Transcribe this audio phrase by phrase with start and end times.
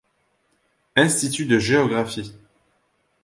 [0.95, 2.35] Institut de Géographie,;